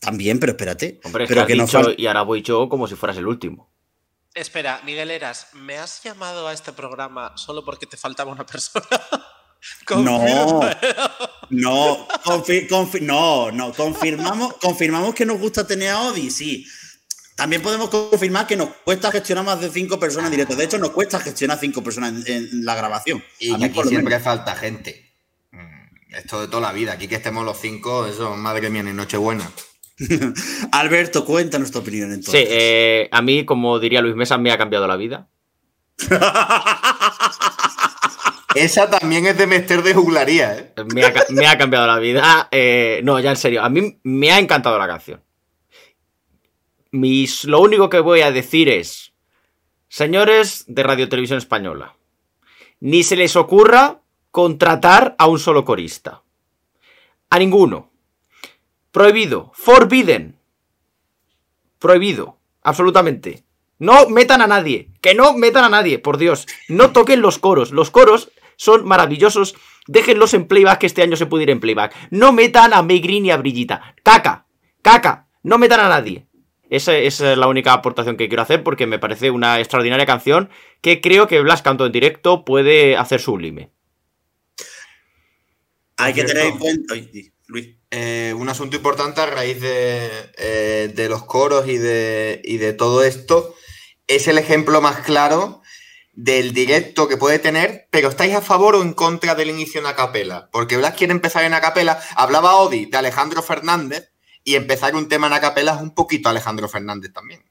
[0.00, 1.00] También, pero espérate.
[1.04, 3.16] Hombre, es pero que, has nos dicho, fal- y ahora voy yo como si fueras
[3.16, 3.72] el último.
[4.34, 8.84] Espera, Miguel Eras, ¿me has llamado a este programa solo porque te faltaba una persona?
[9.90, 10.60] No,
[11.50, 16.66] no, confi- confi- no, no, confirmamos, confirmamos que nos gusta tener a Odi, sí.
[17.36, 20.54] También podemos confirmar que nos cuesta gestionar más de cinco personas en directo.
[20.54, 23.22] De hecho, nos cuesta gestionar cinco personas en, en la grabación.
[23.40, 24.22] Y A que mí, aquí siempre menos.
[24.22, 25.12] falta gente.
[25.50, 26.92] Mm, Esto de toda la vida.
[26.92, 29.50] Aquí que estemos los cinco, eso, madre mía, en Nochebuena.
[30.72, 32.46] Alberto, cuéntanos tu opinión Sí, entonces.
[32.48, 35.28] eh, a mí, como diría Luis Mesa, me ha cambiado la vida.
[38.54, 40.72] Esa también es de Mester de juglaría, ¿eh?
[40.94, 42.48] Me ha, ca- me ha cambiado la vida.
[42.50, 43.62] eh, no, ya en serio.
[43.62, 45.22] A mí me ha encantado la canción.
[46.92, 49.12] Mis, lo único que voy a decir es,
[49.88, 51.96] señores de Radio Televisión Española,
[52.80, 56.22] ni se les ocurra contratar a un solo corista.
[57.30, 57.90] A ninguno.
[58.92, 59.50] Prohibido.
[59.54, 60.38] Forbidden.
[61.80, 62.38] Prohibido.
[62.62, 63.42] Absolutamente.
[63.78, 64.90] No metan a nadie.
[65.00, 66.46] Que no metan a nadie, por Dios.
[66.68, 67.72] No toquen los coros.
[67.72, 69.54] Los coros son maravillosos.
[69.86, 71.94] Déjenlos en playback, que este año se puede ir en playback.
[72.10, 73.94] No metan a May Green y a Brillita.
[74.02, 74.46] Caca.
[74.82, 75.28] Caca.
[75.42, 76.26] No metan a nadie.
[76.70, 81.00] Esa es la única aportación que quiero hacer porque me parece una extraordinaria canción que
[81.00, 83.70] creo que Blas Canto en directo puede hacer sublime.
[85.96, 86.94] Hay que tener en cuenta.
[87.46, 87.76] Luis.
[87.90, 92.72] Eh, un asunto importante a raíz de, eh, de los coros y de, y de
[92.72, 93.54] todo esto
[94.08, 95.62] es el ejemplo más claro
[96.16, 99.86] del directo que puede tener, pero ¿estáis a favor o en contra del inicio en
[99.86, 100.48] acapela?
[100.52, 102.00] Porque Blas quiere empezar en acapela.
[102.16, 104.12] Hablaba Odi de Alejandro Fernández
[104.44, 107.42] y empezar un tema en acapela es un poquito Alejandro Fernández también.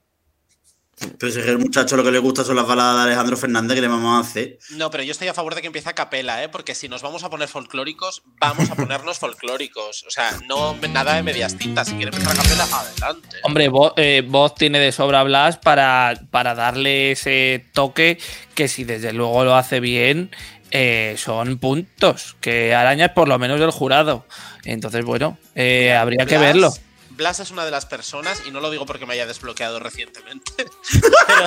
[1.19, 3.37] Pero si es que el muchacho lo que le gusta son las baladas de Alejandro
[3.37, 4.57] Fernández, que le vamos a hacer?
[4.71, 6.49] No, pero yo estoy a favor de que empiece a capela, ¿eh?
[6.49, 10.03] Porque si nos vamos a poner folclóricos, vamos a ponernos folclóricos.
[10.07, 11.87] O sea, no nada de medias tintas.
[11.87, 13.37] Si quiere empezar a capela, adelante.
[13.43, 18.17] Hombre, voz, eh, tiene de sobra Blas para, para darle ese toque
[18.55, 20.31] que si desde luego lo hace bien,
[20.71, 24.25] eh, son puntos que arañas por lo menos del jurado.
[24.65, 26.73] Entonces, bueno, eh, habría que verlo.
[27.15, 30.51] Blas es una de las personas, y no lo digo porque me haya desbloqueado recientemente,
[31.27, 31.45] pero,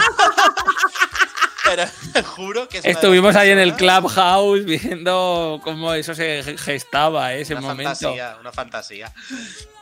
[1.64, 1.87] pero
[2.37, 6.42] juro que es una de las Estuvimos ahí en el Clubhouse viendo cómo eso se
[6.44, 7.90] ge- gestaba, eh, ese una momento.
[7.90, 9.12] fantasía, una fantasía.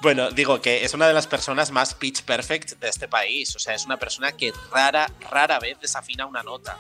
[0.01, 3.55] Bueno, digo que es una de las personas más pitch perfect de este país.
[3.57, 6.79] O sea, es una persona que rara, rara vez desafina una nota.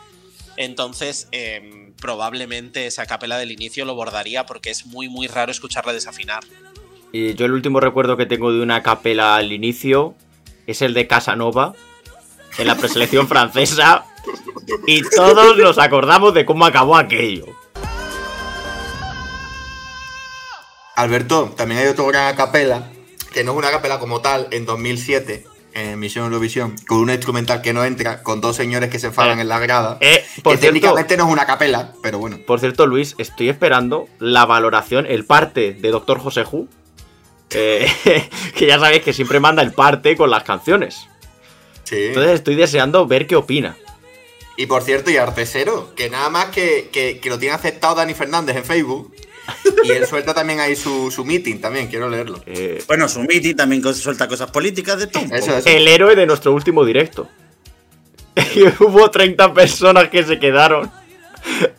[0.56, 5.92] Entonces, em, probablemente esa capela del inicio lo bordaría porque es muy, muy raro escucharla
[5.92, 6.42] desafinar.
[7.16, 10.16] Y yo el último recuerdo que tengo de una capela al inicio
[10.66, 11.72] es el de Casanova
[12.58, 14.04] en la preselección francesa
[14.84, 17.46] y todos nos acordamos de cómo acabó aquello.
[20.96, 22.90] Alberto, también hay otro gran acapela,
[23.32, 27.62] que no es una capela como tal, en 2007, en Misión Eurovisión, con una instrumental
[27.62, 29.98] que no entra, con dos señores que se enfadan Eh, en la grada.
[30.00, 32.38] Eh, por que cierto, técnicamente no es una capela, pero bueno.
[32.44, 36.68] por cierto, Luis, estoy esperando la valoración, el parte de Doctor José Ju.
[37.54, 41.08] Eh, que ya sabéis que siempre manda el parte con las canciones.
[41.84, 41.96] Sí.
[42.08, 43.76] Entonces estoy deseando ver qué opina.
[44.56, 48.14] Y por cierto, y Artesero, que nada más que, que- que lo tiene aceptado Dani
[48.14, 49.12] Fernández en Facebook.
[49.82, 52.40] Y él suelta también ahí su, su meeting, también, quiero leerlo.
[52.46, 55.24] Eh, Bueno, su meeting también suelta cosas políticas de todo.
[55.30, 55.68] Eso, eso.
[55.68, 57.28] el héroe de nuestro último directo.
[58.54, 60.90] Y hubo 30 personas que se quedaron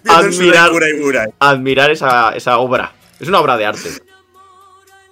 [0.07, 1.25] admirar, y pura.
[1.39, 2.93] admirar esa, esa obra.
[3.19, 3.89] Es una obra de arte.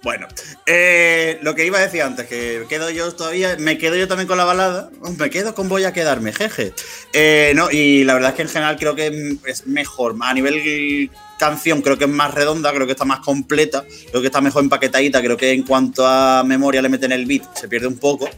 [0.04, 0.28] Bueno,
[0.66, 4.28] eh, lo que iba a decir antes, que quedo yo todavía, me quedo yo también
[4.28, 6.74] con la balada, me quedo con voy a quedarme, jeje.
[7.14, 11.10] Eh, no, y la verdad es que en general creo que es mejor, a nivel
[11.38, 14.62] canción creo que es más redonda, creo que está más completa, creo que está mejor
[14.62, 18.28] empaquetadita, creo que en cuanto a memoria le meten el beat, se pierde un poco,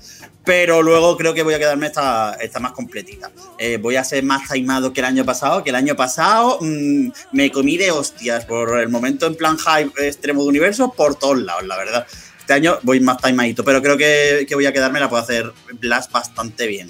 [0.45, 3.31] pero luego creo que voy a quedarme esta, esta más completita.
[3.59, 7.09] Eh, voy a ser más taimado que el año pasado, que el año pasado mmm,
[7.33, 11.39] me comí de hostias por el momento en plan hype extremo de universo por todos
[11.39, 12.07] lados, la verdad.
[12.39, 15.53] Este año voy más taimadito, pero creo que, que voy a quedarme, la puedo hacer
[15.81, 16.89] Blast bastante bien.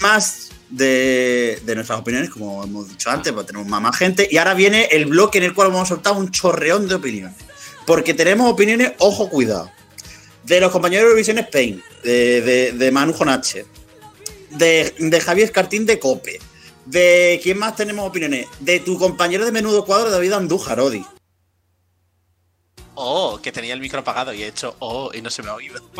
[0.00, 4.28] Más de, de, nuestras opiniones, como hemos dicho antes, pues tenemos más, más gente.
[4.30, 7.36] Y ahora viene el bloque en el cual vamos a soltar un chorreón de opiniones.
[7.86, 9.70] Porque tenemos opiniones, ojo, cuidado.
[10.44, 13.66] De los compañeros de Eurovisión Spain, de, de, de Manu Jonache,
[14.50, 16.40] de, de Javier Cartín de Cope.
[16.84, 18.46] ¿De quién más tenemos opiniones?
[18.60, 21.04] De tu compañero de menudo cuadro, David Andújar, Odi.
[22.94, 25.54] Oh, que tenía el micro apagado y he hecho oh y no se me ha
[25.54, 25.80] oído.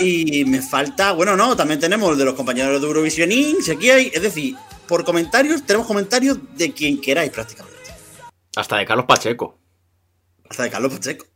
[0.00, 3.68] y me falta, bueno, no, también tenemos de los compañeros de Eurovisión Inc.
[3.68, 7.78] Aquí hay, es decir, por comentarios, tenemos comentarios de quien queráis prácticamente.
[8.56, 9.58] Hasta de Carlos Pacheco.
[10.48, 11.26] Hasta de Carlos Pacheco.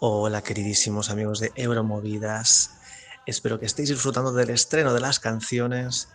[0.00, 2.78] Hola, queridísimos amigos de Euromovidas.
[3.26, 6.08] Espero que estéis disfrutando del estreno de las canciones.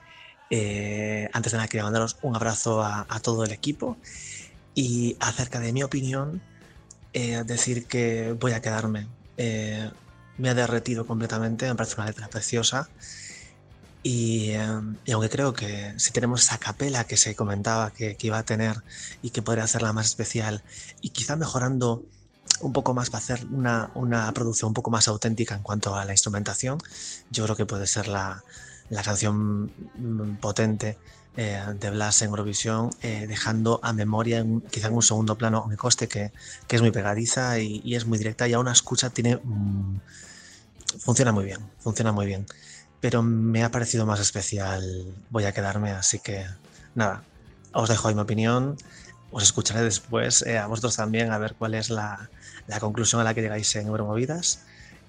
[0.50, 3.98] Eh, antes de nada, quería mandaros un abrazo a, a todo el equipo.
[4.76, 6.42] Y acerca de mi opinión,
[7.14, 9.08] eh, decir que voy a quedarme.
[9.38, 9.90] Eh,
[10.38, 12.90] me ha derretido completamente, me parece una letra preciosa.
[14.02, 18.28] Y, eh, y, aunque creo que si tenemos esa capela que se comentaba que, que,
[18.28, 18.82] iba a tener
[19.22, 20.64] y que podría hacerla más especial
[21.02, 22.06] y quizá mejorando
[22.62, 26.06] un poco más para hacer una, una producción un poco más auténtica en cuanto a
[26.06, 26.80] la instrumentación,
[27.30, 28.44] yo creo que puede ser la,
[28.90, 29.72] la canción
[30.42, 30.98] potente
[31.42, 35.66] eh, de Blas en Eurovisión, eh, dejando a memoria, en, quizá en un segundo plano,
[35.68, 36.34] me coste que,
[36.68, 39.40] que es muy pegadiza y, es muy directa y a una escucha tiene...
[39.42, 40.00] Mmm,
[41.00, 42.46] funciona muy bien, funciona muy bien.
[43.00, 44.84] Pero me ha parecido más especial,
[45.30, 46.46] voy a quedarme, así que
[46.94, 47.24] nada,
[47.72, 48.76] os dejo ahí mi opinión,
[49.32, 52.30] os escucharé después, eh, a vosotros también, a ver cuál es la,
[52.68, 54.64] la, conclusión a la que llegáis en Euromovidas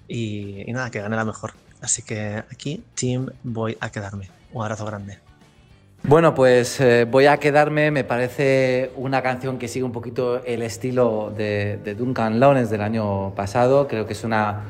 [0.07, 1.51] y, y nada, que gane la mejor.
[1.81, 4.29] Así que aquí, Team, voy a quedarme.
[4.53, 5.30] Un abrazo grande.
[6.03, 10.63] Bueno, pues eh, voy a quedarme, me parece una canción que sigue un poquito el
[10.63, 14.63] estilo de, Duncan Lawrence del año pasado, creo que es una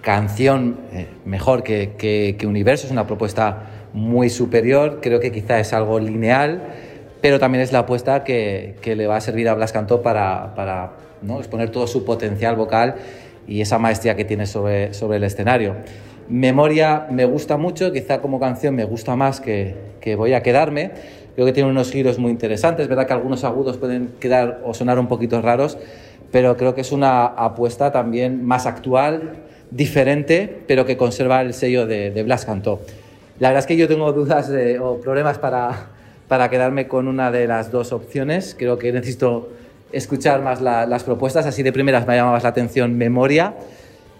[0.00, 5.60] canción eh, mejor que, que, que, Universo, es una propuesta muy superior, creo que quizá
[5.60, 6.60] es algo lineal,
[7.20, 10.56] pero también es la apuesta que, que le va a servir a Blas Cantó para,
[10.56, 11.38] para ¿no?
[11.38, 12.96] exponer todo su potencial vocal
[13.46, 15.76] y esa maestría que tiene sobre, sobre el escenario.
[16.28, 20.92] Memoria me gusta mucho, quizá como canción me gusta más que, que voy a quedarme.
[21.34, 24.98] Creo que tiene unos giros muy interesantes, verdad que algunos agudos pueden quedar o sonar
[24.98, 25.76] un poquito raros,
[26.30, 29.34] pero creo que es una apuesta también más actual,
[29.70, 32.80] diferente, pero que conserva el sello de, de Blas Cantó.
[33.40, 35.88] La verdad es que yo tengo dudas de, o problemas para,
[36.28, 38.54] para quedarme con una de las dos opciones.
[38.56, 39.50] Creo que necesito
[39.90, 43.54] escuchar más la, las propuestas, así de primeras me llama más la atención Memoria.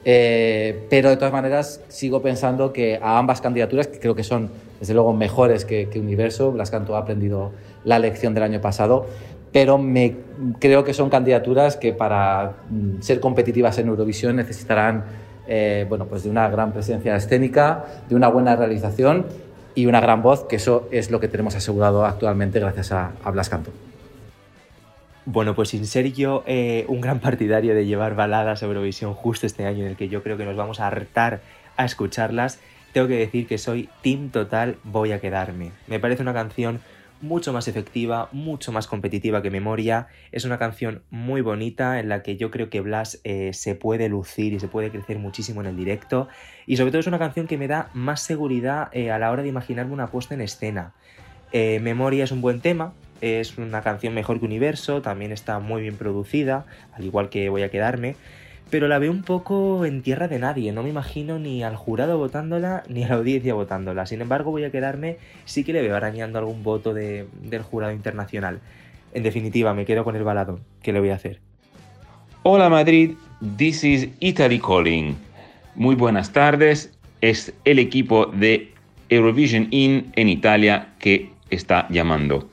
[0.04, 4.50] Eh, pero de todas maneras sigo pensando que a ambas candidaturas, que creo que son
[4.78, 7.52] desde luego mejores que, que Universo, Blas Cantó ha aprendido
[7.84, 9.06] la lección del año pasado,
[9.52, 10.16] pero me,
[10.58, 15.04] creo que son candidaturas que para mm, ser competitivas en Eurovisión necesitarán
[15.46, 19.26] eh, bueno, pues de una gran presencia escénica, de una buena realización
[19.74, 23.30] y una gran voz, que eso es lo que tenemos asegurado actualmente gracias a, a
[23.30, 23.70] Blas Cantó.
[25.26, 29.46] Bueno, pues sin ser yo eh, un gran partidario de llevar baladas a Eurovisión justo
[29.46, 31.40] este año en el que yo creo que nos vamos a hartar
[31.78, 32.60] a escucharlas,
[32.92, 35.72] tengo que decir que soy Team Total Voy a Quedarme.
[35.87, 36.80] Me parece una canción
[37.22, 40.08] mucho más efectiva, mucho más competitiva que Memoria.
[40.30, 44.10] Es una canción muy bonita en la que yo creo que Blas eh, se puede
[44.10, 46.28] lucir y se puede crecer muchísimo en el directo.
[46.66, 49.42] Y sobre todo es una canción que me da más seguridad eh, a la hora
[49.42, 50.92] de imaginarme una puesta en escena.
[51.52, 55.96] Memoria es un buen tema, es una canción mejor que Universo, también está muy bien
[55.96, 58.16] producida, al igual que Voy a quedarme,
[58.70, 62.18] pero la veo un poco en tierra de nadie, no me imagino ni al jurado
[62.18, 64.07] votándola ni a la audiencia votándola.
[64.07, 67.92] Sin embargo, Voy a quedarme, sí que le veo arañando algún voto de, del jurado
[67.92, 68.61] internacional.
[69.12, 70.61] En definitiva, me quedo con el baladón.
[70.83, 71.40] ¿Qué le voy a hacer?
[72.42, 73.12] Hola Madrid,
[73.57, 75.16] this is Italy Calling.
[75.77, 78.70] Muy buenas tardes, es el equipo de
[79.09, 82.50] Eurovision In en Italia que está llamando.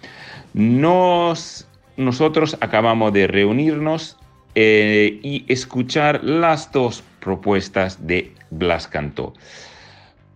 [0.54, 4.18] Nos, nosotros acabamos de reunirnos
[4.56, 9.34] eh, y escuchar las dos propuestas de Blas Cantó.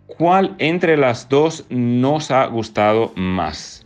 [0.08, 3.86] ¿Cuál entre las dos nos ha gustado más?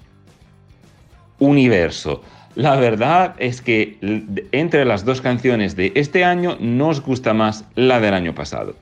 [1.39, 2.21] universo.
[2.55, 3.97] La verdad es que
[4.51, 8.75] entre las dos canciones de este año nos gusta más la del año pasado.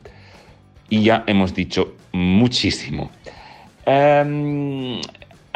[0.89, 3.11] Y ya hemos dicho muchísimo.
[3.85, 4.99] Em,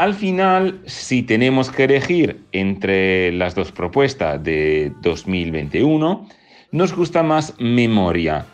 [0.02, 6.28] al final, si tenemos que elegir entre las dos propuestas de 2021,
[6.72, 8.48] nos gusta más Memoria,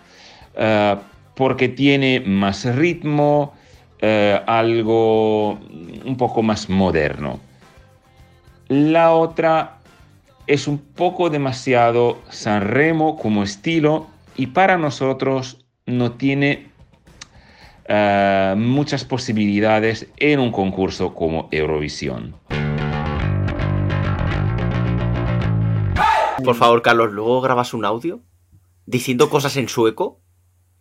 [0.58, 0.98] eh,
[1.38, 3.54] porque tiene más ritmo,
[4.02, 7.40] eh, algo un poco más moderno.
[8.68, 9.78] La otra
[10.48, 16.68] es un poco demasiado Sanremo como estilo y para nosotros no tiene
[17.88, 22.36] eh, muchas posibilidades en un concurso como Eurovisión.
[26.44, 28.22] Por favor, Carlos, luego grabas un audio
[28.86, 30.22] diciendo cosas en sueco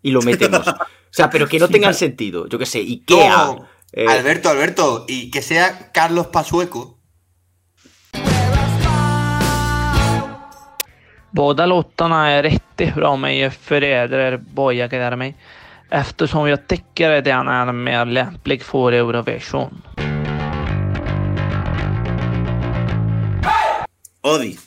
[0.02, 0.66] y lo metemos.
[0.66, 0.74] O
[1.10, 2.48] sea, pero que no tengan sentido.
[2.48, 3.36] Yo qué sé, Ikea.
[3.36, 6.96] No, eh, Alberto, Alberto, y que sea Carlos Pasueco.
[11.36, 15.34] Båda låtarna är riktigt bra men jag föredrar Boja quedar mig
[15.90, 19.82] eftersom jag tycker att den är mer lämplig för Eurovision.
[24.22, 24.58] Odi.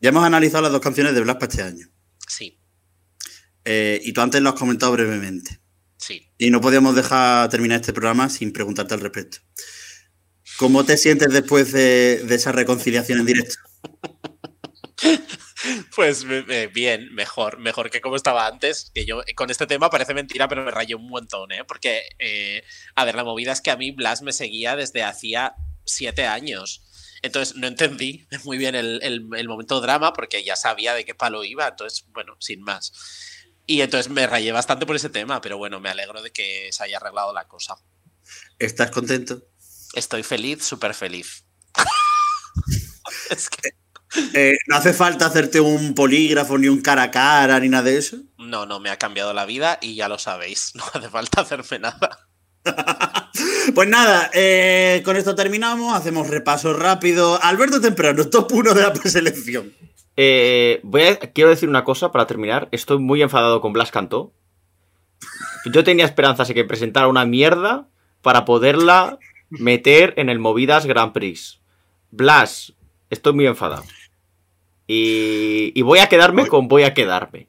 [0.00, 1.86] Ya hemos analizado las dos canciones de Blas para este año.
[2.28, 2.54] Sí,
[3.64, 5.58] Eh, y tú antes lo has comentado brevemente.
[5.98, 6.22] sí.
[6.38, 9.38] Y no podíamos dejar terminar este programa sin preguntarte al respecto.
[10.56, 13.56] ¿Cómo te sientes después de, de esa reconciliación en directo?
[15.96, 18.90] Pues eh, bien, mejor, mejor que como estaba antes.
[18.94, 21.64] Que yo eh, con este tema parece mentira, pero me rayé un montón, ¿eh?
[21.64, 22.62] Porque, eh,
[22.94, 25.54] a ver, la movida es que a mí Blas me seguía desde hacía
[25.84, 26.84] siete años.
[27.22, 31.14] Entonces no entendí muy bien el, el- el momento drama porque ya sabía de qué
[31.14, 31.66] palo iba.
[31.68, 32.92] Entonces, bueno, sin más.
[33.66, 36.84] Y entonces me rayé bastante por ese tema, pero bueno, me alegro de que se
[36.84, 37.76] haya arreglado la cosa.
[38.58, 39.42] ¿Estás contento?
[39.94, 41.44] Estoy feliz, súper feliz.
[43.30, 43.70] es que
[44.34, 47.98] Eh, ¿No hace falta hacerte un polígrafo, ni un cara a cara, ni nada de
[47.98, 48.16] eso?
[48.38, 50.72] no, no me ha cambiado la vida y ya lo sabéis.
[50.76, 52.18] No hace falta hacerme nada.
[53.74, 57.38] Pues nada, eh, con esto terminamos, hacemos repaso rápido.
[57.42, 59.72] Alberto Temprano, top 1 de la preselección.
[60.16, 62.68] Eh, voy a- quiero decir una cosa para terminar.
[62.72, 64.32] Estoy muy enfadado con Blas Cantó.
[65.66, 67.86] Yo tenía esperanzas de que presentara una mierda
[68.22, 69.18] para poderla
[69.50, 71.60] meter en el Movidas Grand Prix.
[72.10, 72.72] Blas,
[73.10, 73.84] estoy muy enfadado.
[74.86, 77.48] Y, y voy a quedarme con voy a quedarme.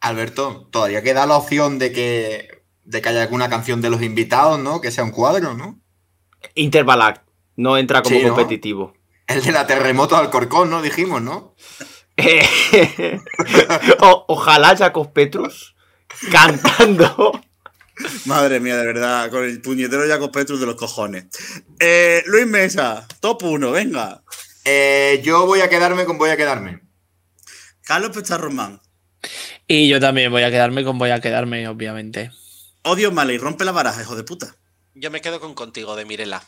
[0.00, 4.60] Alberto, todavía queda la opción de que, de que haya alguna canción de los invitados,
[4.60, 4.80] ¿no?
[4.80, 5.80] Que sea un cuadro, ¿no?
[6.54, 7.22] Interbalac
[7.56, 8.34] no entra como Sí, ¿no?
[8.34, 8.94] competitivo.
[9.26, 10.82] El de la terremoto al Corcón, ¿no?
[10.82, 11.54] Dijimos, ¿no?
[14.00, 15.74] O- ojalá Jacos Petrus
[16.30, 17.40] cantando.
[18.26, 21.26] Madre mía, de verdad, con el puñetero Jacob Petrus de los cojones.
[21.78, 24.22] Eh, Luis Mesa, top 1, venga.
[24.64, 26.80] Eh, yo voy a quedarme con voy a quedarme.
[27.82, 28.80] Carlos Pecharromán.
[29.66, 32.30] Y yo también voy a quedarme con voy a quedarme, obviamente.
[32.82, 34.56] Odio Male y rompe la baraja, hijo de puta.
[34.94, 36.42] Yo me quedo con contigo de Mirela.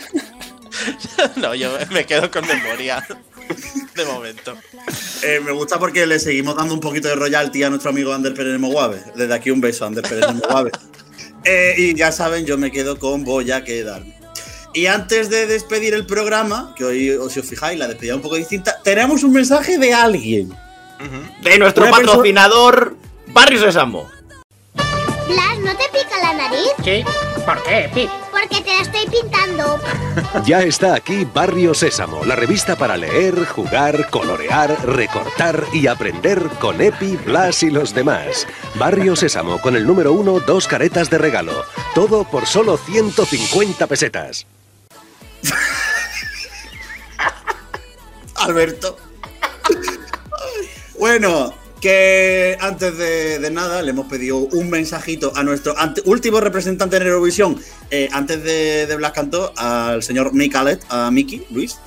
[1.37, 3.05] no, yo me quedo con memoria.
[3.95, 4.57] De momento.
[5.21, 8.33] Eh, me gusta porque le seguimos dando un poquito de royalty a nuestro amigo Ander
[8.33, 9.01] Pérez Moguave.
[9.15, 10.71] Desde aquí un beso Ander Pérez Moguave.
[11.43, 14.15] Eh, y ya saben, yo me quedo con voy a quedarme.
[14.75, 18.21] Y antes de despedir el programa, que hoy, si os fijáis, la despedida es un
[18.21, 20.55] poco distinta, tenemos un mensaje de alguien.
[21.41, 22.95] De nuestro Una patrocinador,
[23.27, 24.07] Barrio Sésamo.
[24.75, 26.73] Blas, ¿no te pica la nariz?
[26.83, 27.03] ¿Sí?
[27.43, 28.09] ¿Por qué, Pip?
[28.41, 29.79] Porque te la estoy pintando.
[30.45, 36.81] Ya está aquí Barrio Sésamo, la revista para leer, jugar, colorear, recortar y aprender con
[36.81, 38.47] Epi, Blas y los demás.
[38.75, 41.53] Barrio Sésamo, con el número uno, dos caretas de regalo.
[41.93, 44.47] Todo por solo 150 pesetas.
[48.35, 48.97] Alberto.
[50.97, 55.75] bueno, que antes de, nada le hemos pedido un mensajito a nuestro
[56.05, 57.59] último representante en Eurovisión,
[57.89, 61.79] eh, antes de, de Blas Cantó, al señor Mikalet, a Miki, Luis.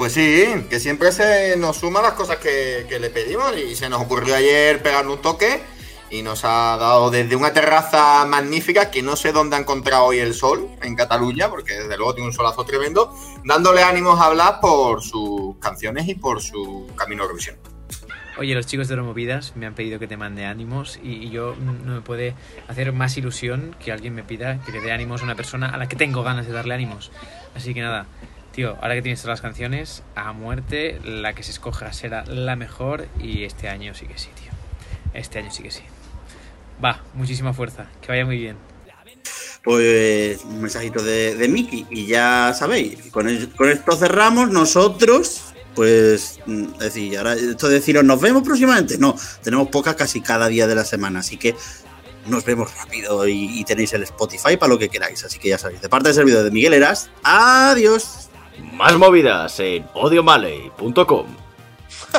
[0.00, 4.00] Pues sí, que siempre se nos suma las cosas que, le pedimos y se nos
[4.00, 5.60] ocurrió ayer pegarle un toque
[6.08, 10.18] y nos ha dado desde una terraza magnífica que no sé dónde ha encontrado hoy
[10.18, 13.14] el sol en Cataluña, porque desde luego tiene un solazo tremendo,
[13.44, 17.69] dándole ánimos a Blas por sus canciones y por su camino a Eurovisión.
[18.40, 21.54] Oye, los chicos de Euromovidas me han pedido que te mande ánimos y, y yo
[21.60, 22.34] no me puede
[22.68, 25.76] hacer más ilusión que alguien me pida que le dé ánimos a una persona a
[25.76, 27.12] la que tengo ganas de darle ánimos.
[27.54, 28.06] Así que nada,
[28.52, 32.56] tío, ahora que tienes todas las canciones, a muerte, la que se escoja será la
[32.56, 34.52] mejor y este año sí que sí, tío.
[35.12, 35.82] Este año sí que sí.
[36.82, 38.56] Va, muchísima fuerza, que vaya muy bien.
[39.62, 45.49] Pues un mensajito de, de Miki y ya sabéis, con, con esto cerramos nosotros,
[45.80, 50.20] pues mm, es decir, ahora esto de deciros nos vemos próximamente, no, tenemos pocas casi
[50.20, 51.56] cada día de la semana, así que
[52.26, 55.56] nos vemos rápido y, y tenéis el Spotify para lo que queráis, así que ya
[55.56, 58.28] sabéis, de parte del servidor de Miguel Eras, adiós.
[58.74, 61.26] Más movidas en podiomaley.com.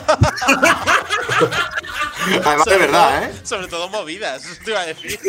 [2.43, 3.34] Además de Sobre verdad, todo- ¿eh?
[3.43, 5.20] Sobre todo movidas, te iba a decir.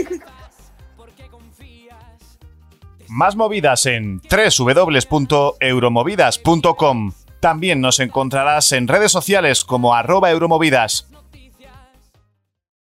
[3.09, 7.13] Más movidas en www.euromovidas.com.
[7.43, 11.09] También nos encontrarás en redes sociales como arroba euromovidas.